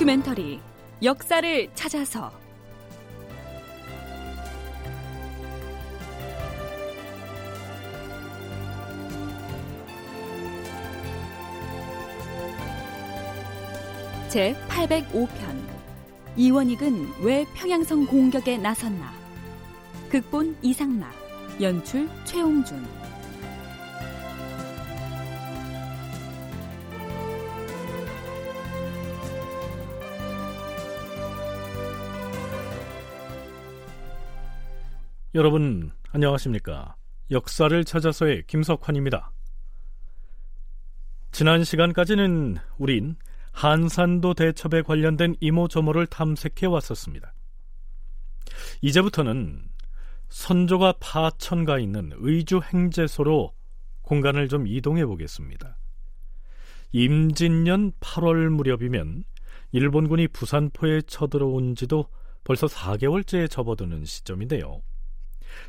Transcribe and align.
다큐멘터리 0.00 0.58
역사를 1.02 1.70
찾아서. 1.74 2.32
제 14.30 14.56
805편. 14.70 15.28
이원익은 16.34 17.22
왜 17.22 17.44
평양성 17.54 18.06
공격에 18.06 18.56
나섰나? 18.56 19.12
극본 20.08 20.56
이상락 20.62 21.12
연출 21.60 22.08
최홍준 22.24 22.82
여러분 35.40 35.90
안녕하십니까 36.10 36.96
역사를 37.30 37.82
찾아서의 37.82 38.42
김석환입니다 38.46 39.32
지난 41.32 41.64
시간까지는 41.64 42.58
우린 42.76 43.16
한산도 43.50 44.34
대첩에 44.34 44.82
관련된 44.82 45.36
이모저모를 45.40 46.08
탐색해 46.08 46.66
왔었습니다. 46.66 47.32
이제부터는 48.82 49.64
선조가 50.28 50.96
파천가 51.00 51.78
있는 51.78 52.10
의주 52.16 52.60
행제소로 52.62 53.54
공간을 54.02 54.48
좀 54.48 54.66
이동해 54.66 55.06
보겠습니다. 55.06 55.78
임진년 56.92 57.92
8월 58.00 58.50
무렵이면 58.50 59.24
일본군이 59.72 60.28
부산포에 60.28 61.00
쳐들어온 61.06 61.76
지도 61.76 62.08
벌써 62.44 62.66
4개월째에 62.66 63.50
접어드는 63.50 64.04
시점인데요. 64.04 64.82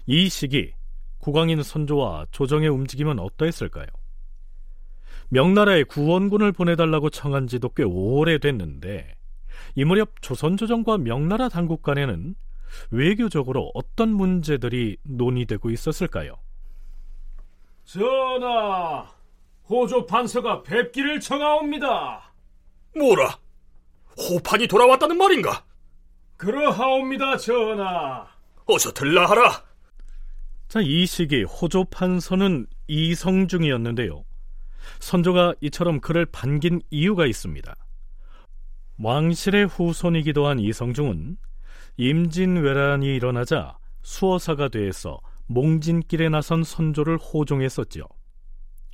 이 0.06 0.30
시기 0.30 0.74
국왕인 1.20 1.62
선조와 1.64 2.28
조정의 2.32 2.70
움직임은 2.70 3.20
어떠했을까요? 3.20 3.88
명나라에 5.30 5.84
구원군을 5.84 6.52
보내달라고 6.52 7.10
청한 7.10 7.48
지도 7.48 7.70
꽤 7.70 7.84
오래됐는데 7.84 9.16
이 9.76 9.86
무렵 9.86 10.22
조선 10.22 10.58
조정과 10.58 10.98
명나라 10.98 11.48
당국 11.48 11.84
간에는 11.84 12.36
외교적으로 12.90 13.72
어떤 13.74 14.09
문제들이 14.09 14.98
논의되고 15.04 15.70
있었을까요? 15.70 16.36
전하, 17.86 19.09
호조 19.70 20.06
판서가 20.06 20.64
뵙기를 20.64 21.20
청하옵니다. 21.20 22.34
뭐라? 22.98 23.38
호판이 24.18 24.68
돌아왔다는 24.68 25.18
말인가? 25.18 25.64
그러하옵니다, 26.38 27.38
전하. 27.38 28.28
어서 28.66 28.92
들라하라. 28.92 29.71
자, 30.72 30.80
이 30.80 31.06
시기 31.06 31.44
호조 31.44 31.84
판서는 31.84 32.66
이성중이었는데요. 32.88 34.24
선조가 35.02 35.56
이처럼 35.60 36.00
그를 36.00 36.26
반긴 36.26 36.82
이유가 36.90 37.26
있습니다. 37.26 37.76
왕실의 38.98 39.68
후손이기도 39.68 40.48
한 40.48 40.60
이성중은 40.60 41.36
임진왜란이 41.98 43.06
일어나자 43.06 43.78
수어사가 44.04 44.70
돼서 44.70 45.20
몽진길에 45.48 46.30
나선 46.30 46.64
선조를 46.64 47.18
호종했었지요. 47.18 48.06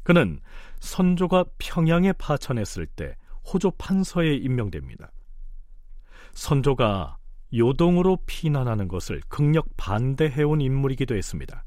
그는 0.02 0.40
선조가 0.80 1.46
평양에 1.60 2.12
파천했을 2.14 2.88
때 2.88 3.16
호조 3.54 3.70
판서에 3.78 4.34
임명됩니다. 4.34 5.12
선조가 6.32 7.17
요동으로 7.54 8.20
피난하는 8.26 8.88
것을 8.88 9.22
극력 9.28 9.68
반대해온 9.78 10.62
인물이기도 10.62 11.16
했습니다. 11.16 11.64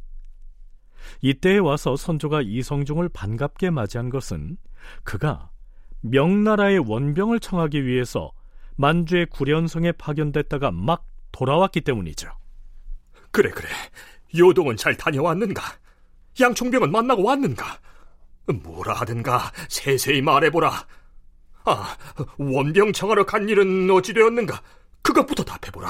이때에 1.23 1.59
와서 1.59 1.97
선조가 1.97 2.43
이성중을 2.43 3.09
반갑게 3.11 3.71
맞이한 3.71 4.11
것은 4.11 4.57
그가 5.05 5.51
명나라의 6.03 6.79
원병을 6.79 7.41
청하기 7.41 7.85
위해서 7.85 8.33
만주의 8.77 9.27
구련성에 9.27 9.93
파견됐다가 9.93 10.71
막 10.71 11.07
돌아왔기 11.33 11.83
때문이죠. 11.83 12.31
그래 13.31 13.51
그래. 13.51 13.69
요동은 14.37 14.77
잘 14.77 14.97
다녀왔는가? 14.97 15.63
양총병은 16.41 16.91
만나고 16.91 17.23
왔는가? 17.23 17.79
뭐라 18.63 18.95
하든가 18.95 19.53
세세히 19.69 20.23
말해보라. 20.23 20.87
아, 21.65 21.97
원병 22.39 22.93
청하러 22.93 23.27
간 23.27 23.49
일은 23.49 23.91
어찌 23.91 24.15
되었는가? 24.15 24.63
그것부터 25.03 25.43
답해보라. 25.45 25.89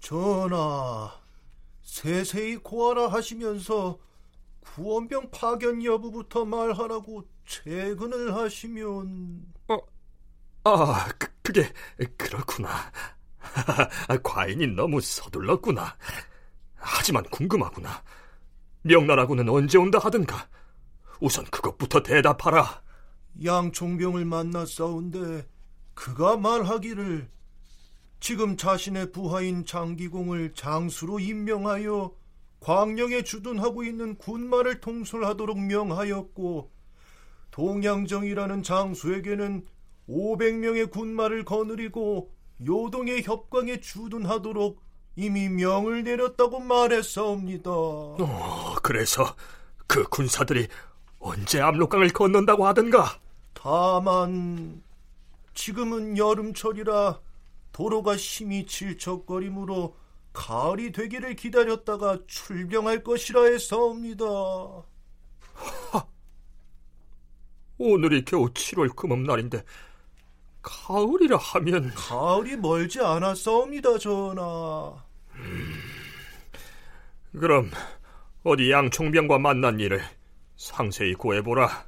전하, 0.00 1.12
세세히 1.82 2.56
고하라 2.56 3.08
하시면서 3.08 3.98
구원병 4.60 5.30
파견 5.30 5.84
여부부터 5.84 6.44
말하라고 6.44 7.24
퇴근을 7.64 8.34
하시면. 8.34 9.44
어, 9.68 9.78
아 10.64 11.08
그, 11.18 11.28
그게 11.42 11.72
그렇구나. 12.16 12.68
과인이 14.22 14.68
너무 14.68 15.00
서둘렀구나. 15.00 15.96
하지만 16.76 17.24
궁금하구나. 17.24 18.02
명나라군은 18.82 19.48
언제 19.48 19.78
온다 19.78 19.98
하든가 20.02 20.48
우선 21.20 21.44
그것부터 21.46 22.02
대답하라. 22.02 22.82
양총병을 23.44 24.24
만나 24.24 24.66
싸운데 24.66 25.46
그가 25.94 26.36
말하기를 26.36 27.28
지금 28.22 28.56
자신의 28.56 29.10
부하인 29.10 29.66
장기공을 29.66 30.52
장수로 30.54 31.18
임명하여 31.18 32.12
광령에 32.60 33.24
주둔하고 33.24 33.82
있는 33.82 34.16
군마를 34.16 34.80
통솔하도록 34.80 35.58
명하였고 35.60 36.70
동양정이라는 37.50 38.62
장수에게는 38.62 39.66
500명의 40.08 40.88
군마를 40.88 41.44
거느리고 41.44 42.32
요동의 42.64 43.24
협광에 43.24 43.80
주둔하도록 43.80 44.80
이미 45.16 45.48
명을 45.48 46.04
내렸다고 46.04 46.60
말했사옵니다. 46.60 47.70
어, 47.72 48.74
그래서 48.84 49.34
그 49.88 50.04
군사들이 50.04 50.68
언제 51.18 51.60
압록강을 51.60 52.10
건넌다고 52.10 52.68
하던가? 52.68 53.18
다만 53.52 54.80
지금은 55.54 56.16
여름철이라 56.16 57.18
도로가 57.72 58.16
심히 58.16 58.66
질척거리므로 58.66 59.96
가을이 60.32 60.92
되기를 60.92 61.36
기다렸다가 61.36 62.18
출병할 62.26 63.02
것이라 63.02 63.44
해서옵니다. 63.44 64.24
하, 64.24 66.06
오늘이 67.78 68.24
겨우 68.24 68.46
7월 68.46 68.94
금음날인데 68.94 69.62
가을이라 70.62 71.36
하면 71.36 71.92
가을이 71.94 72.56
멀지 72.56 73.00
않았사옵니다, 73.00 73.98
전하. 73.98 75.04
음, 75.34 75.74
그럼 77.32 77.70
어디 78.44 78.70
양총병과 78.70 79.38
만난 79.38 79.80
일을 79.80 80.00
상세히 80.56 81.14
구해보라. 81.14 81.86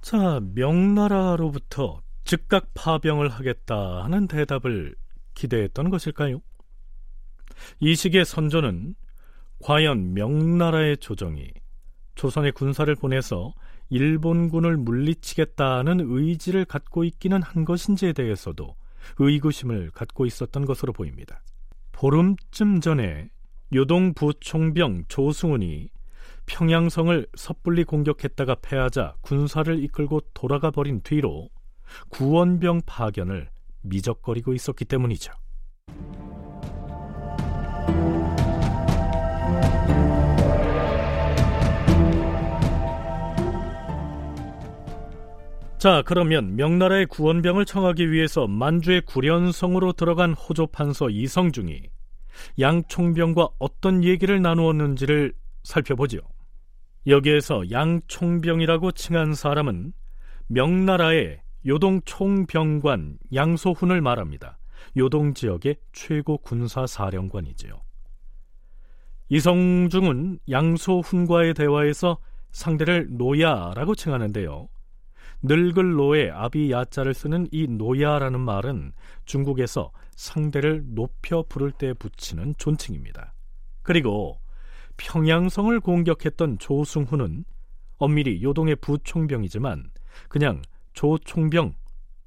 자, 0.00 0.40
명나라로부터 0.54 2.02
즉각 2.26 2.74
파병을 2.74 3.28
하겠다 3.28 4.02
하는 4.02 4.26
대답을 4.26 4.96
기대했던 5.34 5.90
것일까요? 5.90 6.40
이 7.78 7.94
시기에 7.94 8.24
선조는 8.24 8.96
과연 9.62 10.12
명나라의 10.12 10.96
조정이 10.98 11.48
조선의 12.16 12.50
군사를 12.50 12.92
보내서 12.96 13.54
일본군을 13.90 14.76
물리치겠다는 14.76 16.00
의지를 16.00 16.64
갖고 16.64 17.04
있기는 17.04 17.40
한 17.42 17.64
것인지에 17.64 18.12
대해서도 18.12 18.74
의구심을 19.18 19.92
갖고 19.92 20.26
있었던 20.26 20.66
것으로 20.66 20.92
보입니다. 20.92 21.40
보름쯤 21.92 22.80
전에 22.80 23.30
요동 23.72 24.14
부총병 24.14 25.04
조승훈이 25.06 25.90
평양성을 26.46 27.26
섣불리 27.36 27.84
공격했다가 27.84 28.56
패하자 28.62 29.14
군사를 29.20 29.82
이끌고 29.84 30.22
돌아가 30.34 30.72
버린 30.72 31.00
뒤로 31.02 31.50
구원병 32.08 32.82
파견을 32.86 33.48
미적거리고 33.82 34.54
있었기 34.54 34.84
때문이죠. 34.84 35.32
자, 45.78 46.02
그러면 46.04 46.56
명나라의 46.56 47.06
구원병을 47.06 47.64
청하기 47.66 48.10
위해서 48.10 48.46
만주의 48.46 49.02
구련성으로 49.02 49.92
들어간 49.92 50.32
호조 50.32 50.68
판서 50.68 51.10
이성중이 51.10 51.82
양총병과 52.58 53.50
어떤 53.58 54.02
얘기를 54.02 54.40
나누었는지를 54.40 55.32
살펴보죠. 55.62 56.20
여기에서 57.06 57.70
양총병이라고 57.70 58.92
칭한 58.92 59.34
사람은 59.34 59.92
명나라의 60.48 61.40
요동 61.66 62.00
총병관 62.04 63.18
양소훈을 63.34 64.00
말합니다. 64.00 64.58
요동 64.96 65.34
지역의 65.34 65.76
최고 65.92 66.38
군사 66.38 66.86
사령관이지요. 66.86 67.80
이성중은 69.28 70.38
양소훈과의 70.48 71.54
대화에서 71.54 72.18
상대를 72.52 73.08
노야라고 73.10 73.96
칭하는데요. 73.96 74.68
늙을 75.42 75.94
노에 75.94 76.30
아비 76.30 76.70
야자를 76.70 77.12
쓰는 77.12 77.48
이 77.50 77.66
노야라는 77.66 78.40
말은 78.40 78.92
중국에서 79.24 79.90
상대를 80.14 80.84
높여 80.94 81.42
부를 81.42 81.72
때 81.72 81.92
붙이는 81.92 82.54
존칭입니다. 82.56 83.34
그리고 83.82 84.40
평양성을 84.96 85.78
공격했던 85.80 86.58
조승후는 86.58 87.44
엄밀히 87.98 88.42
요동의 88.42 88.76
부총병이지만 88.76 89.90
그냥 90.28 90.62
조총병 90.96 91.74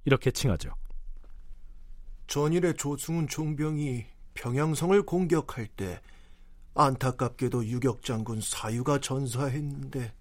이렇게 0.06 0.30
칭하죠. 0.30 0.70
전일에 2.28 2.74
조승훈 2.74 3.28
총병이 3.28 4.06
평양성을 4.36 5.02
공격할 5.02 5.68
때 5.68 6.00
안타깝게도 6.76 7.66
유격장군 7.66 8.42
사유가 8.42 9.00
전사했는데 9.00 10.14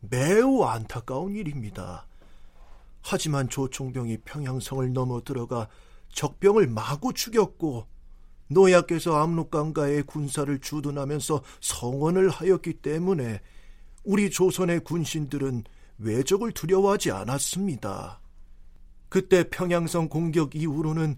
매우 0.00 0.64
안타까운 0.64 1.34
일입니다. 1.34 2.06
하지만 3.00 3.48
조총병이 3.48 4.18
평양성을 4.18 4.92
넘어 4.92 5.22
들어가 5.24 5.66
적병을 6.12 6.66
마구 6.66 7.14
죽였고 7.14 7.86
노약께서 8.48 9.16
압록강가의 9.16 10.02
군사를 10.02 10.58
주둔하면서 10.60 11.42
성원을 11.62 12.28
하였기 12.28 12.74
때문에 12.74 13.40
우리 14.04 14.28
조선의 14.30 14.80
군신들은 14.80 15.64
외적을 15.98 16.52
두려워하지 16.52 17.10
않았습니다. 17.10 18.20
그때 19.08 19.48
평양성 19.48 20.08
공격 20.08 20.54
이후로는 20.54 21.16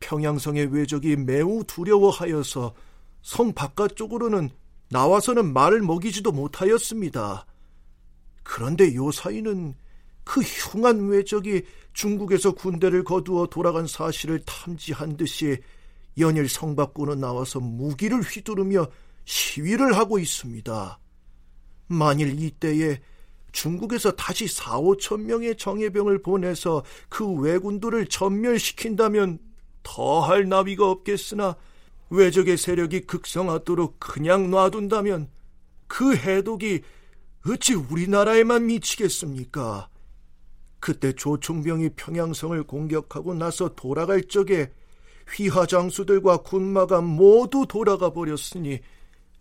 평양성의 0.00 0.66
외적이 0.72 1.16
매우 1.16 1.64
두려워하여서 1.64 2.74
성 3.22 3.52
바깥쪽으로는 3.52 4.50
나와서는 4.90 5.52
말을 5.52 5.82
먹이지도 5.82 6.32
못하였습니다. 6.32 7.46
그런데 8.42 8.94
요 8.94 9.10
사이는 9.10 9.74
그 10.24 10.40
흉한 10.40 11.08
외적이 11.08 11.62
중국에서 11.92 12.52
군대를 12.52 13.04
거두어 13.04 13.46
돌아간 13.46 13.86
사실을 13.86 14.40
탐지한 14.44 15.16
듯이 15.16 15.58
연일 16.18 16.48
성 16.48 16.76
밖으로 16.76 17.14
나와서 17.14 17.60
무기를 17.60 18.20
휘두르며 18.20 18.86
시위를 19.24 19.96
하고 19.96 20.18
있습니다. 20.18 20.98
만일 21.88 22.40
이때에 22.40 23.00
중국에서 23.52 24.12
다시 24.12 24.46
4, 24.46 24.78
5천 24.80 25.22
명의 25.22 25.56
정예병을 25.56 26.22
보내서 26.22 26.84
그 27.08 27.26
왜군들을 27.26 28.06
전멸시킨다면 28.06 29.38
더할 29.82 30.48
나위가 30.48 30.90
없겠으나 30.90 31.56
외적의 32.10 32.56
세력이 32.56 33.02
극성하도록 33.02 33.98
그냥 33.98 34.50
놔둔다면 34.50 35.28
그 35.86 36.14
해독이 36.16 36.82
어찌 37.48 37.74
우리나라에만 37.74 38.66
미치겠습니까? 38.66 39.88
그때 40.80 41.12
조총병이 41.12 41.90
평양성을 41.96 42.62
공격하고 42.64 43.34
나서 43.34 43.74
돌아갈 43.74 44.22
적에 44.22 44.70
휘하 45.34 45.66
장수들과 45.66 46.38
군마가 46.38 47.00
모두 47.00 47.66
돌아가 47.68 48.12
버렸으니 48.12 48.80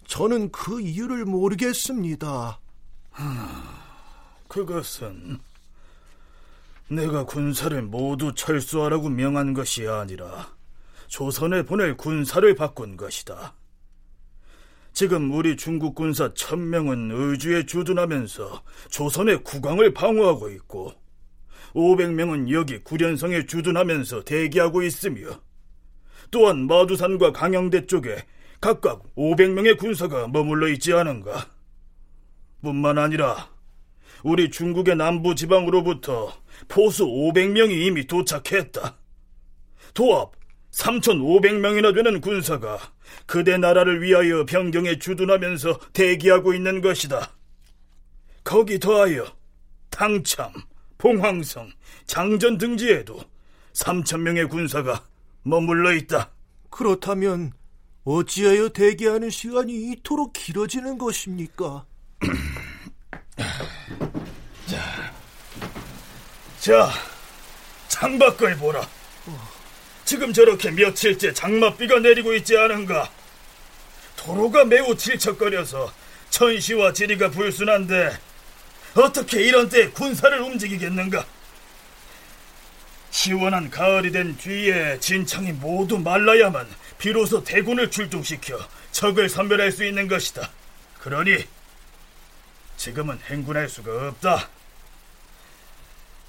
저는 0.07 0.51
그 0.51 0.81
이유를 0.81 1.25
모르겠습니다. 1.25 2.59
그것은 4.47 5.39
내가 6.89 7.25
군사를 7.25 7.81
모두 7.81 8.33
철수하라고 8.33 9.09
명한 9.09 9.53
것이 9.53 9.87
아니라 9.87 10.55
조선에 11.07 11.63
보낼 11.63 11.97
군사를 11.97 12.55
바꾼 12.55 12.95
것이다. 12.97 13.53
지금 14.93 15.31
우리 15.31 15.55
중국 15.55 15.95
군사 15.95 16.33
천명은 16.33 17.11
의주에 17.11 17.65
주둔하면서 17.65 18.63
조선의 18.89 19.43
국왕을 19.43 19.93
방어하고 19.93 20.49
있고 20.49 20.93
500명은 21.75 22.51
여기 22.51 22.79
구련성에 22.79 23.45
주둔하면서 23.45 24.23
대기하고 24.23 24.81
있으며 24.81 25.39
또한 26.31 26.65
마두산과 26.67 27.31
강영대 27.31 27.85
쪽에 27.85 28.25
각각 28.59 29.03
500명의 29.15 29.77
군사가 29.77 30.27
머물러 30.27 30.67
있지 30.69 30.93
않은가? 30.93 31.47
뿐만 32.61 32.97
아니라 32.97 33.49
우리 34.23 34.49
중국의 34.49 34.95
남부 34.95 35.35
지방으로부터 35.35 36.33
포수 36.67 37.05
500명이 37.05 37.71
이미 37.71 38.05
도착했다. 38.07 38.97
도합 39.93 40.31
3,500명이나 40.71 41.93
되는 41.93 42.21
군사가 42.21 42.77
그대 43.25 43.57
나라를 43.57 44.01
위하여 44.01 44.45
변경에 44.45 44.99
주둔하면서 44.99 45.79
대기하고 45.93 46.53
있는 46.53 46.81
것이다. 46.81 47.33
거기 48.43 48.79
더하여 48.79 49.25
당참, 49.89 50.51
봉황성, 50.97 51.71
장전 52.05 52.57
등지에도 52.57 53.19
3천명의 53.73 54.49
군사가 54.49 55.03
머물러 55.43 55.93
있다. 55.93 56.31
그렇다면 56.69 57.53
어찌하여 58.03 58.69
대기하는 58.69 59.29
시간이 59.29 59.91
이토록 59.91 60.33
길어지는 60.33 60.97
것입니까? 60.97 61.85
자, 66.67 66.91
창밖을 67.87 68.57
보라. 68.57 68.85
지금 70.03 70.33
저렇게 70.33 70.69
며칠째 70.69 71.31
장맛비가 71.31 71.99
내리고 71.99 72.33
있지 72.33 72.57
않은가? 72.57 73.09
도로가 74.17 74.65
매우 74.65 74.97
질척거려서 74.97 75.93
천시와 76.29 76.91
지리가 76.91 77.31
불순한데 77.31 78.19
어떻게 78.95 79.43
이런 79.43 79.69
때 79.69 79.89
군사를 79.91 80.37
움직이겠는가? 80.41 81.25
시원한 83.11 83.69
가을이 83.69 84.11
된 84.11 84.35
뒤에 84.35 84.99
진창이 84.99 85.53
모두 85.53 85.97
말라야만 85.97 86.67
비로소 86.97 87.45
대군을 87.45 87.89
출동시켜 87.89 88.59
적을 88.91 89.29
선별할 89.29 89.71
수 89.71 89.85
있는 89.85 90.09
것이다. 90.09 90.51
그러니 90.99 91.45
지금은 92.75 93.21
행군할 93.29 93.69
수가 93.69 94.09
없다. 94.09 94.56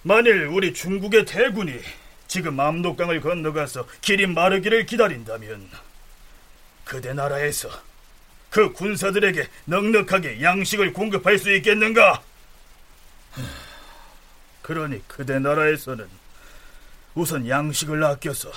만일 0.02 0.46
우리 0.46 0.72
중국의 0.72 1.24
대군이 1.24 1.80
지금 2.26 2.60
압록강을 2.60 3.20
건너가서 3.20 3.86
길이 4.00 4.26
마르기를 4.26 4.86
기다린다면 4.86 5.68
그대 6.84 7.12
나라에서 7.12 7.68
그 8.50 8.72
군사들에게 8.72 9.46
넉넉하게 9.66 10.42
양식을 10.42 10.92
공급할 10.92 11.38
수 11.38 11.52
있겠는가? 11.52 12.22
그러니 14.62 15.06
그대 15.06 15.38
나라에서는 15.38 16.06
우선 17.14 17.48
양식을 17.48 18.02
아껴서 18.04 18.50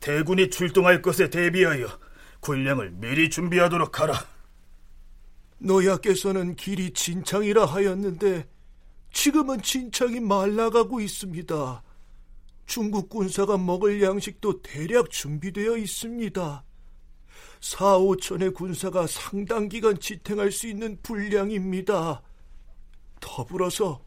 대군이 0.00 0.50
출동할 0.50 1.00
것에 1.00 1.30
대비하여 1.30 1.98
군량을 2.40 2.90
미리 2.94 3.30
준비하도록 3.30 4.00
하라. 4.00 4.26
노야께서는 5.58 6.56
길이 6.56 6.92
진창이라 6.92 7.66
하였는데 7.66 8.46
지금은 9.12 9.62
진창이 9.62 10.20
말라가고 10.20 11.00
있습니다. 11.00 11.82
중국 12.66 13.08
군사가 13.08 13.58
먹을 13.58 14.02
양식도 14.02 14.62
대략 14.62 15.10
준비되어 15.10 15.76
있습니다. 15.76 16.64
4, 17.60 17.98
5천의 17.98 18.54
군사가 18.54 19.06
상당 19.06 19.68
기간 19.68 19.98
지탱할 19.98 20.50
수 20.50 20.66
있는 20.66 20.98
분량입니다. 21.02 22.22
더불어서 23.20 24.02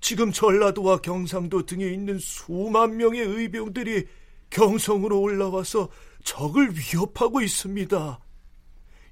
지금 0.00 0.32
전라도와 0.32 0.98
경상도 0.98 1.66
등에 1.66 1.86
있는 1.86 2.18
수만 2.18 2.96
명의 2.96 3.20
의병들이 3.20 4.06
경성으로 4.50 5.20
올라와서 5.20 5.88
적을 6.24 6.70
위협하고 6.72 7.40
있습니다. 7.40 8.20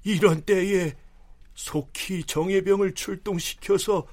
이런 0.03 0.41
때에 0.41 0.93
속히 1.53 2.23
정예병을 2.23 2.93
출동시켜서 2.93 4.07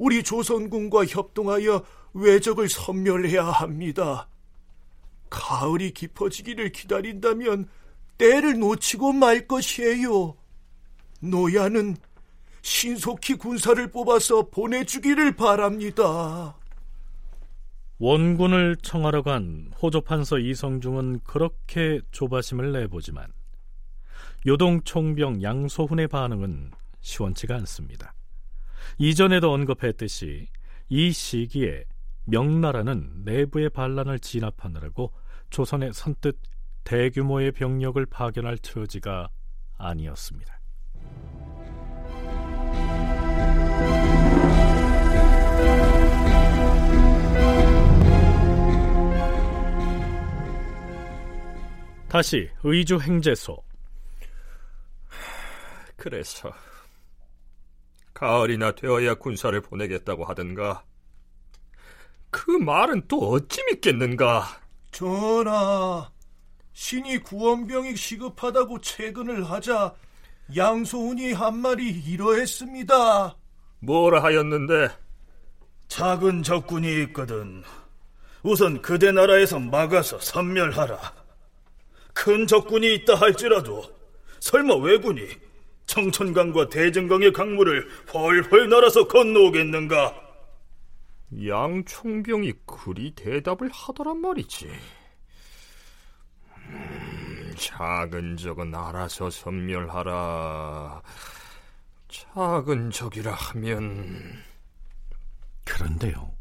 우리 0.00 0.22
조선군과 0.22 1.04
협동하여 1.04 1.84
외적을 2.14 2.70
섬멸해야 2.70 3.44
합니다. 3.44 4.30
가을이 5.28 5.90
깊어지기를 5.90 6.72
기다린다면 6.72 7.68
때를 8.16 8.58
놓치고 8.58 9.12
말 9.12 9.46
것이에요. 9.46 10.36
노야는 11.20 11.98
신속히 12.62 13.34
군사를 13.34 13.90
뽑아서 13.90 14.48
보내주기를 14.48 15.36
바랍니다. 15.36 16.56
원군을 17.98 18.76
청하러 18.76 19.20
간 19.20 19.70
호조판서 19.82 20.38
이성중은 20.38 21.20
그렇게 21.24 22.00
조바심을 22.10 22.72
내보지만 22.72 23.30
요동 24.46 24.80
총병 24.82 25.42
양소훈의 25.42 26.08
반응은 26.08 26.70
시원치가 27.02 27.56
않습니다. 27.56 28.14
이전에도 28.98 29.52
언급했듯이 29.52 30.48
이 30.88 31.12
시기에 31.12 31.84
명나라는 32.24 33.22
내부의 33.24 33.70
반란을 33.70 34.18
진압하느라고 34.20 35.12
조선의 35.50 35.92
선뜻 35.92 36.38
대규모의 36.84 37.52
병력을 37.52 38.04
파견할 38.06 38.58
처지가 38.58 39.28
아니었습니다. 39.78 40.60
다시 52.08 52.50
의주 52.64 52.98
행제소. 52.98 53.56
그래서 55.96 56.52
가을이나 58.20 58.72
되어야 58.72 59.14
군사를 59.14 59.58
보내겠다고 59.62 60.26
하던가. 60.26 60.84
그 62.28 62.50
말은 62.50 63.04
또 63.08 63.30
어찌 63.30 63.64
믿겠는가? 63.64 64.60
전하, 64.92 66.10
신이 66.74 67.20
구원병이 67.20 67.96
시급하다고 67.96 68.82
채근을 68.82 69.50
하자 69.50 69.94
양소운이 70.54 71.32
한 71.32 71.56
말이 71.60 71.88
이러했습니다. 71.88 73.36
뭐라 73.78 74.22
하였는데? 74.22 74.90
작은 75.88 76.42
적군이 76.42 77.02
있거든. 77.04 77.64
우선 78.42 78.82
그대 78.82 79.12
나라에서 79.12 79.58
막아서 79.58 80.20
섬멸하라. 80.20 81.14
큰 82.12 82.46
적군이 82.46 82.96
있다 82.96 83.14
할지라도 83.14 83.82
설마 84.40 84.74
왜군이 84.76 85.26
청천강과 85.90 86.68
대전강의 86.68 87.32
강물을 87.32 87.88
훨훨 88.14 88.68
날아서 88.68 89.08
건너오겠는가? 89.08 90.14
양 91.48 91.84
총병이 91.84 92.52
그리 92.64 93.12
대답을 93.16 93.70
하더란 93.72 94.20
말이지. 94.20 94.70
음, 96.68 97.54
작은 97.56 98.36
적은 98.36 98.72
알아서 98.72 99.30
섬멸하라. 99.30 101.02
작은 102.08 102.90
적이라 102.90 103.32
하면 103.32 104.44
그런데요. 105.64 106.32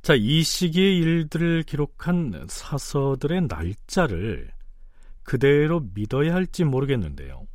자, 0.00 0.14
이 0.14 0.44
시기의 0.44 0.98
일들을 0.98 1.64
기록한 1.64 2.46
사서들의 2.48 3.48
날짜를 3.48 4.52
그대로 5.24 5.80
믿어야 5.94 6.34
할지 6.34 6.62
모르겠는데요. 6.64 7.46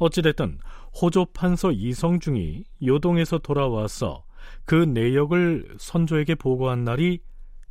어찌됐든 0.00 0.58
호조 1.00 1.26
판서 1.26 1.70
이성중이 1.70 2.64
요동에서 2.84 3.38
돌아와서 3.38 4.24
그 4.64 4.74
내역을 4.74 5.76
선조에게 5.78 6.34
보고한 6.34 6.84
날이 6.84 7.20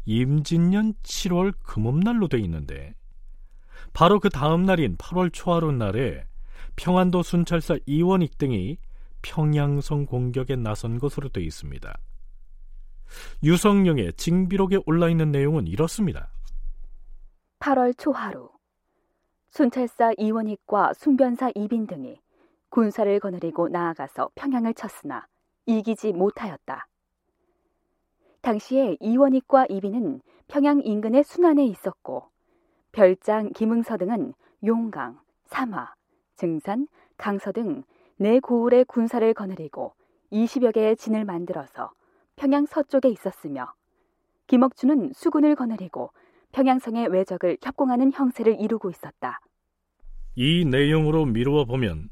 임진년 0.05 0.93
7월 1.03 1.53
금음날로 1.63 2.27
돼 2.27 2.37
있는데 2.39 2.93
바로 3.93 4.19
그 4.19 4.29
다음 4.29 4.63
날인 4.63 4.97
8월 4.97 5.31
초하루 5.33 5.71
날에 5.71 6.23
평안도 6.75 7.23
순찰사 7.23 7.77
이원익 7.85 8.37
등이 8.37 8.77
평양성 9.21 10.05
공격에 10.05 10.55
나선 10.55 10.99
것으로 10.99 11.29
돼 11.29 11.41
있습니다. 11.41 11.93
유성룡의 13.43 14.13
징비록에 14.13 14.79
올라 14.85 15.09
있는 15.09 15.31
내용은 15.31 15.67
이렇습니다. 15.67 16.31
8월 17.59 17.97
초하루 17.97 18.49
순찰사 19.49 20.13
이원익과 20.17 20.93
순변사 20.93 21.51
이빈 21.55 21.87
등이 21.87 22.19
군사를 22.69 23.19
거느리고 23.19 23.69
나아가서 23.69 24.31
평양을 24.35 24.73
쳤으나 24.73 25.27
이기지 25.65 26.13
못하였다. 26.13 26.87
당시에 28.41 28.97
이원익과 28.99 29.67
이빈은 29.69 30.21
평양 30.47 30.81
인근의 30.83 31.23
순안에 31.23 31.65
있었고 31.65 32.29
별장 32.91 33.51
김응서 33.53 33.97
등은 33.97 34.33
용강, 34.63 35.19
삼화, 35.45 35.93
증산, 36.35 36.87
강서 37.17 37.51
등 37.51 37.83
네 38.21 38.41
고을의 38.41 38.83
군사를 38.83 39.33
거느리고 39.33 39.93
20여 40.33 40.73
개의 40.73 40.97
진을 40.97 41.23
만들어서 41.23 41.93
평양 42.35 42.65
서쪽에 42.65 43.07
있었으며 43.07 43.73
김억준은 44.47 45.13
수군을 45.13 45.55
거느리고 45.55 46.11
평양성의 46.51 47.07
외적을 47.09 47.57
협공하는 47.61 48.11
형세를 48.13 48.59
이루고 48.59 48.89
있었다. 48.89 49.39
이 50.35 50.65
내용으로 50.65 51.25
미루어 51.25 51.65
보면 51.65 52.09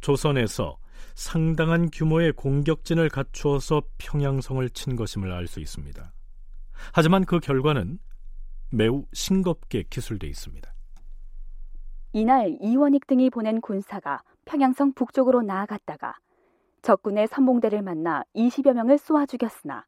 조선에서 0.00 0.78
상당한 1.14 1.88
규모의 1.90 2.32
공격진을 2.32 3.08
갖추어서 3.08 3.82
평양성을 3.98 4.68
친 4.70 4.96
것임을 4.96 5.32
알 5.32 5.46
수 5.46 5.60
있습니다. 5.60 6.12
하지만 6.92 7.24
그 7.24 7.40
결과는 7.40 7.98
매우 8.70 9.04
싱겁게 9.12 9.84
기술돼 9.90 10.26
있습니다. 10.28 10.72
이날 12.12 12.56
이원익 12.60 13.06
등이 13.06 13.30
보낸 13.30 13.60
군사가 13.60 14.22
평양성 14.44 14.92
북쪽으로 14.94 15.42
나아갔다가 15.42 16.16
적군의 16.82 17.26
선봉대를 17.28 17.82
만나 17.82 18.22
20여 18.34 18.72
명을 18.72 18.98
쏘아 18.98 19.26
죽였으나 19.26 19.84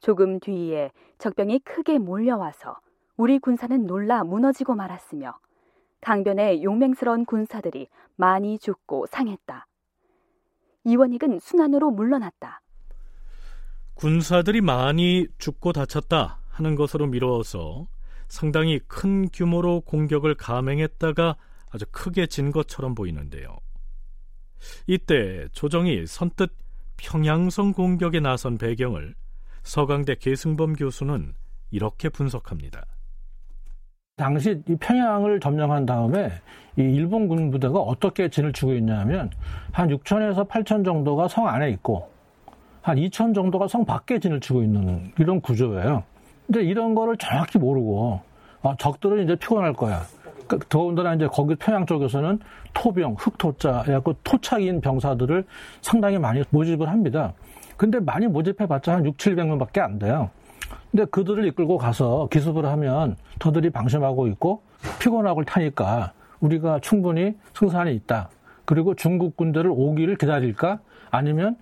조금 0.00 0.40
뒤에 0.40 0.90
적병이 1.18 1.60
크게 1.60 1.98
몰려와서 1.98 2.78
우리 3.16 3.38
군사는 3.38 3.86
놀라 3.86 4.24
무너지고 4.24 4.74
말았으며 4.74 5.38
강변의 6.00 6.64
용맹스러운 6.64 7.24
군사들이 7.24 7.88
많이 8.16 8.58
죽고 8.58 9.06
상했다. 9.06 9.66
이원익은 10.84 11.38
순환으로 11.40 11.90
물러났다. 11.92 12.60
군사들이 13.94 14.60
많이 14.60 15.28
죽고 15.38 15.72
다쳤다 15.72 16.40
하는 16.48 16.74
것으로 16.74 17.06
미루어서 17.06 17.86
상당히 18.28 18.80
큰 18.80 19.28
규모로 19.28 19.82
공격을 19.82 20.34
감행했다가 20.34 21.36
아주 21.70 21.86
크게 21.90 22.26
진 22.26 22.50
것처럼 22.50 22.94
보이는데요. 22.94 23.56
이때 24.86 25.48
조정이 25.52 26.06
선뜻 26.06 26.52
평양성 26.96 27.72
공격에 27.72 28.20
나선 28.20 28.58
배경을 28.58 29.14
서강대 29.62 30.16
계승범 30.16 30.74
교수는 30.74 31.34
이렇게 31.70 32.08
분석합니다. 32.08 32.84
당시 34.16 34.62
이 34.68 34.76
평양을 34.76 35.40
점령한 35.40 35.86
다음에 35.86 36.30
이 36.76 36.82
일본 36.82 37.26
군 37.26 37.50
부대가 37.50 37.80
어떻게 37.80 38.28
진을 38.28 38.52
치고 38.52 38.74
있냐면 38.74 39.28
한 39.72 39.88
6천에서 39.88 40.48
8천 40.48 40.84
정도가 40.84 41.26
성 41.26 41.48
안에 41.48 41.70
있고 41.70 42.08
한 42.80 42.96
2천 42.96 43.34
정도가 43.34 43.66
성 43.66 43.84
밖에 43.84 44.20
진을 44.20 44.38
치고 44.38 44.62
있는 44.62 45.10
이런 45.18 45.40
구조예요. 45.40 46.04
근데 46.46 46.62
이런 46.62 46.94
거를 46.94 47.16
정확히 47.16 47.58
모르고 47.58 48.20
어, 48.62 48.76
적들은 48.78 49.24
이제 49.24 49.34
피곤할 49.34 49.72
거야. 49.72 50.02
그 50.46 50.60
더군다나 50.68 51.14
이제 51.14 51.26
거기 51.26 51.56
평양 51.56 51.84
쪽에서는 51.84 52.38
토병, 52.72 53.16
흑토자, 53.18 53.82
해갖고 53.82 54.14
토착인 54.22 54.80
병사들을 54.80 55.44
상당히 55.80 56.18
많이 56.18 56.44
모집을 56.50 56.88
합니다. 56.88 57.32
근데 57.76 57.98
많이 57.98 58.28
모집해봤자 58.28 58.92
한 58.92 59.06
6, 59.06 59.16
700명밖에 59.16 59.80
안 59.80 59.98
돼요. 59.98 60.30
근데 60.90 61.04
그들을 61.06 61.46
이끌고 61.48 61.78
가서 61.78 62.28
기습을 62.30 62.64
하면 62.66 63.16
저들이 63.40 63.70
방심하고 63.70 64.28
있고 64.28 64.62
피곤하고 65.00 65.44
타니까 65.44 66.12
우리가 66.40 66.78
충분히 66.80 67.34
승산이 67.54 67.94
있다. 67.96 68.30
그리고 68.64 68.94
중국 68.94 69.36
군대를 69.36 69.70
오기를 69.74 70.16
기다릴까? 70.16 70.78
아니면 71.10 71.56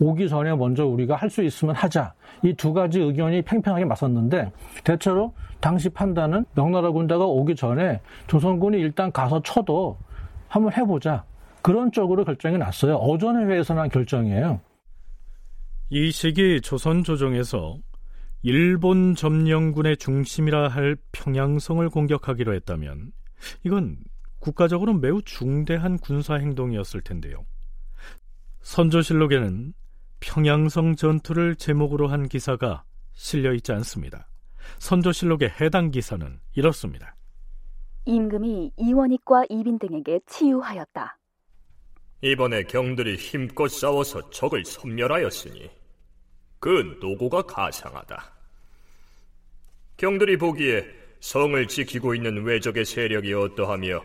오기 0.00 0.28
전에 0.28 0.54
먼저 0.56 0.84
우리가 0.86 1.14
할 1.16 1.30
수 1.30 1.42
있으면 1.42 1.74
하자. 1.74 2.12
이 2.42 2.52
두 2.54 2.72
가지 2.72 3.00
의견이 3.00 3.42
팽팽하게 3.42 3.84
맞섰는데 3.84 4.50
대체로 4.82 5.32
당시 5.60 5.88
판단은 5.88 6.44
명나라 6.54 6.90
군대가 6.90 7.24
오기 7.24 7.54
전에 7.54 8.00
조선군이 8.26 8.78
일단 8.78 9.10
가서 9.12 9.40
쳐도 9.42 9.96
한번 10.48 10.72
해보자. 10.72 11.24
그런 11.62 11.90
쪽으로 11.92 12.24
결정이 12.24 12.58
났어요. 12.58 12.96
어전의 12.96 13.46
회에서 13.46 13.72
난 13.74 13.88
결정이에요. 13.88 14.60
이 15.90 16.10
시기 16.10 16.60
조선 16.60 17.02
조정에서 17.04 17.76
일본 18.46 19.14
점령군의 19.14 19.96
중심이라 19.96 20.68
할 20.68 20.98
평양성을 21.12 21.88
공격하기로 21.88 22.52
했다면 22.52 23.12
이건 23.64 23.96
국가적으로 24.38 24.92
매우 24.92 25.22
중대한 25.22 25.96
군사 25.96 26.34
행동이었을 26.34 27.00
텐데요. 27.00 27.46
선조실록에는 28.60 29.72
평양성 30.20 30.94
전투를 30.94 31.56
제목으로 31.56 32.08
한 32.08 32.28
기사가 32.28 32.84
실려 33.14 33.54
있지 33.54 33.72
않습니다. 33.72 34.28
선조실록의 34.78 35.54
해당 35.62 35.90
기사는 35.90 36.38
이렇습니다. 36.54 37.16
임금이 38.04 38.72
이원익과 38.76 39.44
이빈 39.48 39.78
등에게 39.78 40.20
치유하였다. 40.26 41.18
이번에 42.20 42.64
경들이 42.64 43.16
힘껏 43.16 43.68
싸워서 43.68 44.28
적을 44.28 44.66
섬멸하였으니 44.66 45.70
그 46.60 46.98
노고가 47.00 47.40
가상하다. 47.42 48.33
경들이 50.04 50.36
보기에 50.36 50.84
성을 51.20 51.66
지키고 51.66 52.14
있는 52.14 52.44
외적의 52.44 52.84
세력이 52.84 53.32
어떠하며 53.32 54.04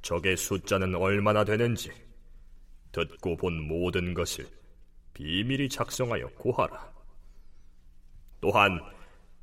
적의 0.00 0.36
숫자는 0.36 0.94
얼마나 0.94 1.42
되는지 1.42 1.90
듣고 2.92 3.36
본 3.36 3.66
모든 3.66 4.14
것을 4.14 4.46
비밀히 5.12 5.68
작성하여 5.68 6.28
고하라. 6.38 6.92
또한 8.40 8.78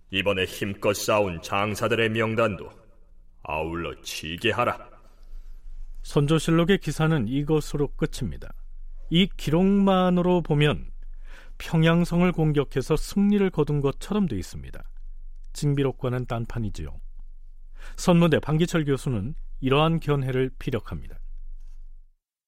이번에 0.09 0.45
힘껏 0.45 0.93
싸운 0.93 1.41
장사들의 1.41 2.07
명단도 2.11 2.71
아울러 3.43 3.93
치게 4.01 4.51
하라. 4.51 4.89
선조실록의 6.03 6.77
기사는 6.77 7.27
이것으로 7.27 7.89
끝입니다. 7.97 8.53
이 9.09 9.27
기록만으로 9.35 10.41
보면 10.41 10.89
평양성을 11.57 12.31
공격해서 12.31 12.95
승리를 12.95 13.49
거둔 13.49 13.81
것처럼 13.81 14.29
돼 14.29 14.37
있습니다. 14.37 14.81
징비록과는 15.57 16.27
딴판이지요. 16.27 16.89
선무대 17.97 18.39
방기철 18.39 18.85
교수는 18.85 19.33
이러한 19.59 19.99
견해를 19.99 20.51
피력합니다. 20.59 21.17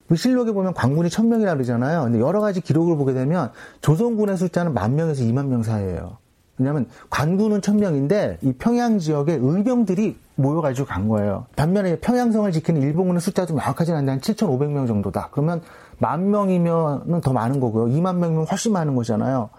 그 0.08 0.16
실록에 0.16 0.51
보면 0.51 0.74
관군이 0.74 1.10
천명이라 1.10 1.56
그러잖아요. 1.56 2.04
근데 2.04 2.20
여러 2.20 2.39
가지 2.39 2.62
기록을 2.62 2.98
보게 2.98 3.13
되면 3.13 3.51
조선군의 3.82 4.38
숫자는 4.38 4.74
만 4.74 4.96
명에서 4.96 5.24
2만 5.24 5.48
명 5.48 5.63
사이예요. 5.63 6.18
왜냐하면 6.58 6.88
관군은 7.10 7.62
천명인데 7.62 8.39
이 8.42 8.54
평양 8.54 9.00
지역에 9.00 9.38
의병들이 9.39 10.18
모여가지고 10.36 10.88
간 10.88 11.08
거예요. 11.08 11.46
반면에 11.56 12.00
평양성을 12.00 12.51
지키는 12.51 12.82
일본군의 12.82 13.22
숫자도 13.22 13.56
명확하진 13.56 13.94
않는데 13.96 14.12
한 14.12 14.20
7,500명 14.20 14.88
정도다. 14.88 15.30
그러면 15.32 15.62
만 16.00 16.30
명이면 16.30 17.22
더 17.22 17.34
많은 17.34 17.60
거고요. 17.60 17.86
2만 17.96 18.18
명이면 18.18 18.46
훨씬 18.46 18.74
많은 18.74 18.96
거잖아요. 18.96 19.50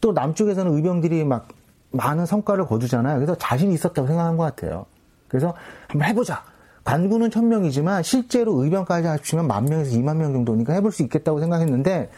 또 0.00 0.12
남쪽에서는 0.12 0.72
의병들이 0.74 1.24
막 1.24 1.48
많은 1.94 2.26
성과를 2.26 2.66
거두잖아요. 2.66 3.16
그래서 3.16 3.34
자신이 3.36 3.74
있었다고 3.74 4.06
생각한 4.06 4.36
것 4.36 4.44
같아요. 4.44 4.86
그래서 5.28 5.54
한번 5.88 6.08
해보자. 6.08 6.42
관군은 6.84 7.30
천명이지만 7.30 8.02
실제로 8.02 8.62
의병까지 8.62 9.08
합치면 9.08 9.46
만 9.46 9.64
명에서 9.64 9.96
2만 9.96 10.16
명 10.16 10.32
정도니까 10.32 10.74
해볼 10.74 10.92
수 10.92 11.02
있겠다고 11.02 11.40
생각했는데 11.40 12.10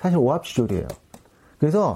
사실 0.00 0.18
오합지졸이에요. 0.18 0.88
그래서 1.58 1.94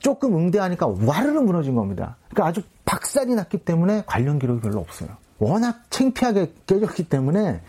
조금 0.00 0.36
응대하니까 0.36 0.86
와르르 1.06 1.40
무너진 1.40 1.74
겁니다. 1.74 2.16
그러니까 2.28 2.48
아주 2.48 2.62
박살이 2.84 3.34
났기 3.34 3.58
때문에 3.58 4.02
관련 4.06 4.38
기록이 4.38 4.60
별로 4.60 4.80
없어요. 4.80 5.10
워낙 5.38 5.82
창피하게 5.90 6.52
깨졌기 6.66 7.08
때문에 7.08 7.60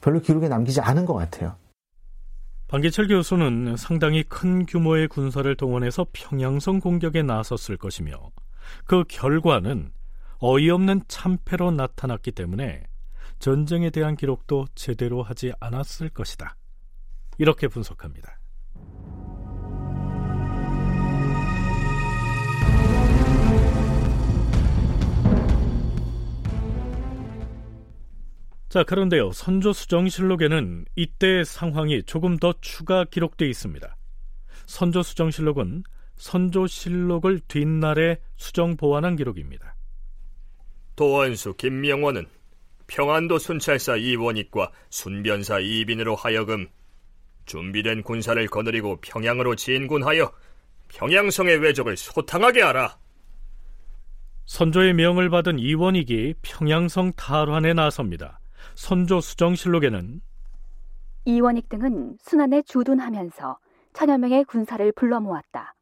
별로 0.00 0.20
기록에 0.20 0.48
남기지 0.48 0.80
않은 0.80 1.06
것 1.06 1.14
같아요. 1.14 1.54
방기철 2.68 3.08
교수는 3.08 3.78
상당히 3.78 4.22
큰 4.22 4.66
규모의 4.66 5.08
군사를 5.08 5.54
동원해서 5.56 6.06
평양성 6.12 6.80
공격에 6.80 7.22
나섰을 7.22 7.78
것이며 7.78 8.30
그 8.84 9.04
결과는 9.08 9.90
어이없는 10.40 11.02
참패로 11.08 11.70
나타났기 11.70 12.32
때문에 12.32 12.82
전쟁에 13.38 13.88
대한 13.88 14.16
기록도 14.16 14.66
제대로 14.74 15.22
하지 15.22 15.52
않았을 15.60 16.10
것이다. 16.10 16.56
이렇게 17.38 17.68
분석합니다. 17.68 18.37
자, 28.68 28.84
그런데요. 28.84 29.32
선조 29.32 29.72
수정실록에는 29.72 30.84
이때의 30.94 31.46
상황이 31.46 32.02
조금 32.02 32.36
더 32.36 32.52
추가 32.60 33.04
기록되어 33.04 33.48
있습니다. 33.48 33.96
선조 34.66 35.02
수정실록은 35.02 35.84
선조실록을 36.16 37.40
뒷날에 37.48 38.18
수정 38.36 38.76
보완한 38.76 39.16
기록입니다. 39.16 39.74
도원수 40.96 41.54
김명원은 41.54 42.26
평안도 42.88 43.38
순찰사 43.38 43.96
이원익과 43.96 44.72
순변사 44.90 45.60
이빈으로 45.60 46.14
하여금 46.16 46.66
준비된 47.46 48.02
군사를 48.02 48.46
거느리고 48.48 49.00
평양으로 49.00 49.54
진군하여 49.54 50.30
평양성의 50.88 51.58
외적을 51.58 51.96
소탕하게 51.96 52.62
하라. 52.62 52.98
선조의 54.44 54.94
명을 54.94 55.30
받은 55.30 55.58
이원익이 55.58 56.34
평양성 56.42 57.12
탈환에 57.14 57.72
나섭니다. 57.74 58.40
선조 58.78 59.20
수정실록에는 59.20 60.20
이원익 61.24 61.68
등은 61.68 62.16
순안에 62.20 62.62
주둔하면서 62.62 63.58
천여 63.92 64.18
명의 64.18 64.44
군사를 64.44 64.92
불러 64.92 65.18
모았다. 65.18 65.74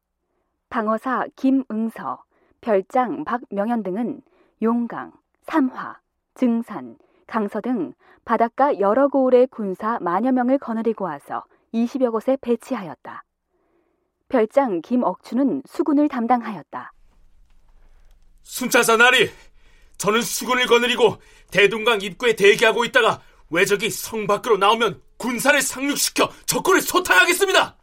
방어사 0.69 1.27
김응서, 1.35 2.23
별장 2.59 3.23
박명현 3.23 3.83
등은 3.83 4.21
용강, 4.63 5.13
삼화, 5.43 5.99
증산, 6.33 6.97
강서 7.27 7.61
등 7.61 7.93
바닷가 8.25 8.79
여러 8.79 9.09
고을의 9.09 9.47
군사 9.47 9.99
만여 10.01 10.31
명을 10.31 10.57
거느리고 10.57 11.05
와서 11.05 11.45
20여 11.75 12.11
곳에 12.11 12.35
배치하였다. 12.41 13.23
별장 14.27 14.81
김억추는 14.81 15.61
수군을 15.67 16.07
담당하였다. 16.09 16.91
순찰사 18.41 18.97
나리, 18.97 19.29
저는 19.97 20.21
수군을 20.21 20.67
거느리고 20.67 21.21
대동강 21.51 22.01
입구에 22.01 22.35
대기하고 22.35 22.85
있다가 22.85 23.21
외적이 23.49 23.89
성 23.89 24.27
밖으로 24.27 24.57
나오면 24.57 25.01
군사를 25.17 25.59
상륙시켜 25.61 26.31
적군을 26.45 26.81
소탕하겠습니다. 26.81 27.77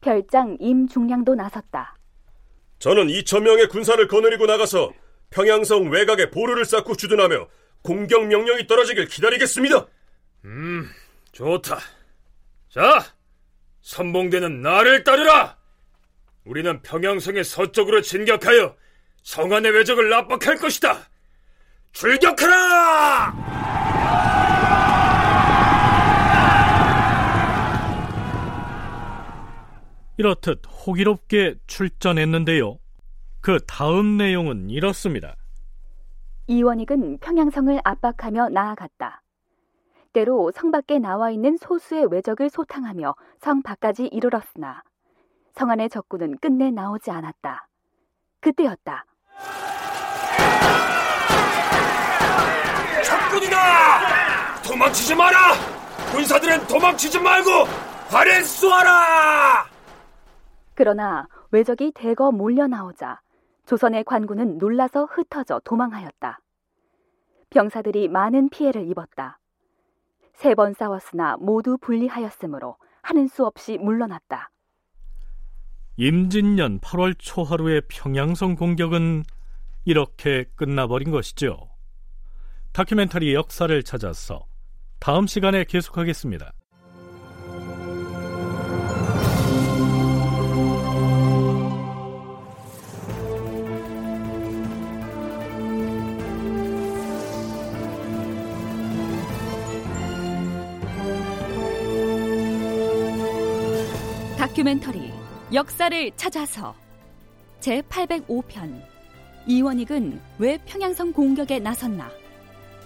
별장 0.00 0.56
임중량도 0.60 1.34
나섰다. 1.34 1.96
저는 2.78 3.06
2천 3.08 3.42
명의 3.42 3.68
군사를 3.68 4.06
거느리고 4.08 4.46
나가서 4.46 4.92
평양성 5.30 5.90
외곽에 5.90 6.30
보루를 6.30 6.64
쌓고 6.64 6.96
주둔하며 6.96 7.48
공격 7.82 8.26
명령이 8.26 8.66
떨어지길 8.66 9.06
기다리겠습니다. 9.06 9.86
음, 10.44 10.88
좋다. 11.32 11.78
자, 12.68 13.04
선봉대는 13.82 14.62
나를 14.62 15.04
따르라. 15.04 15.56
우리는 16.44 16.82
평양성의 16.82 17.44
서쪽으로 17.44 18.02
진격하여 18.02 18.76
성안의 19.22 19.72
외적을 19.72 20.12
압박할 20.12 20.56
것이다. 20.56 20.98
출격하라! 21.92 23.32
이렇듯 30.18 30.62
호기롭게 30.86 31.56
출전했는데요. 31.66 32.78
그 33.40 33.58
다음 33.66 34.16
내용은 34.18 34.70
이렇습니다. 34.70 35.34
이원익은 36.46 37.18
평양성을 37.18 37.80
압박하며 37.82 38.50
나아갔다. 38.50 39.22
때로 40.12 40.52
성 40.54 40.70
밖에 40.70 40.98
나와 40.98 41.30
있는 41.30 41.56
소수의 41.56 42.06
외적을 42.10 42.50
소탕하며 42.50 43.14
성 43.40 43.62
밖까지 43.62 44.06
이르렀으나 44.06 44.82
성 45.54 45.70
안의 45.70 45.88
적군은 45.88 46.36
끝내 46.38 46.70
나오지 46.70 47.10
않았다. 47.10 47.68
그때였다. 48.40 49.06
적군이다! 53.04 54.62
도망치지 54.62 55.14
마라! 55.14 55.38
군사들은 56.12 56.66
도망치지 56.66 57.20
말고 57.20 57.50
활에 58.10 58.42
쏘아라! 58.42 59.66
그러나 60.74 61.26
외적이 61.50 61.92
대거 61.94 62.32
몰려 62.32 62.66
나오자 62.66 63.20
조선의 63.66 64.04
관군은 64.04 64.58
놀라서 64.58 65.04
흩어져 65.04 65.60
도망하였다. 65.64 66.40
병사들이 67.50 68.08
많은 68.08 68.48
피해를 68.48 68.88
입었다. 68.88 69.38
세 70.34 70.54
번 70.54 70.72
싸웠으나 70.74 71.36
모두 71.38 71.76
분리하였으므로 71.78 72.76
하는 73.02 73.28
수 73.28 73.44
없이 73.46 73.78
물러났다. 73.78 74.50
임진년 75.96 76.80
8월 76.80 77.14
초하루의 77.18 77.82
평양성 77.88 78.54
공격은 78.54 79.24
이렇게 79.84 80.44
끝나버린 80.54 81.10
것이죠. 81.10 81.68
다큐멘터리 82.72 83.34
역사를 83.34 83.82
찾아서 83.82 84.46
다음 84.98 85.26
시간에 85.26 85.64
계속하겠습니다. 85.64 86.52
다큐멘터리 104.38 105.11
역사를 105.52 106.10
찾아서 106.16 106.74
제 107.60 107.82
805편 107.82 108.82
이원익은 109.46 110.18
왜 110.38 110.56
평양성 110.64 111.12
공격에 111.12 111.58
나섰나 111.58 112.10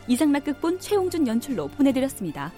이상락극본 0.08 0.80
최홍준 0.80 1.28
연출로 1.28 1.68
보내드렸습니다. 1.68 2.52